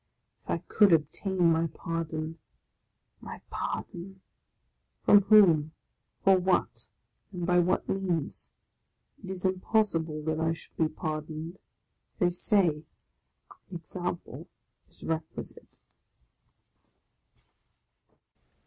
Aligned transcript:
If 0.43 0.49
I 0.49 0.57
could 0.67 0.93
obtain 0.93 1.51
my 1.53 1.67
pardon!— 1.67 2.39
my 3.21 3.39
pardon! 3.51 4.21
From 5.03 5.21
whom, 5.25 5.73
for 6.23 6.39
what, 6.39 6.87
and 7.31 7.45
by 7.45 7.59
what 7.59 7.87
means? 7.87 8.51
It 9.23 9.29
is 9.29 9.45
impossible 9.45 10.23
that 10.23 10.39
I 10.39 10.53
should 10.53 10.75
be 10.75 10.87
pardoned. 10.87 11.59
They 12.17 12.31
say 12.31 12.67
an 12.69 13.75
example 13.75 14.47
is 14.89 15.03
requisite. 15.03 15.77